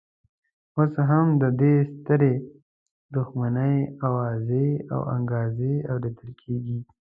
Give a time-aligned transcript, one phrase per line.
[0.77, 2.33] اوس هم د دې سترې
[3.15, 3.75] دښمنۍ
[4.07, 6.79] اوازې او انګازې اورېدل کېږي.